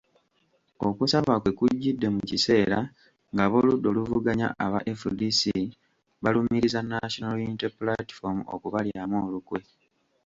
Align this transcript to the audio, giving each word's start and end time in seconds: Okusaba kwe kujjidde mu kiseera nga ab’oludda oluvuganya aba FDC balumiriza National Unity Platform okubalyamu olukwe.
Okusaba 0.87 1.33
kwe 1.41 1.51
kujjidde 1.57 2.07
mu 2.15 2.21
kiseera 2.29 2.79
nga 3.31 3.41
ab’oludda 3.45 3.87
oluvuganya 3.93 4.47
aba 4.65 4.79
FDC 4.99 5.41
balumiriza 6.23 6.79
National 6.93 7.35
Unity 7.45 7.67
Platform 7.79 8.37
okubalyamu 8.55 9.17
olukwe. 9.25 9.59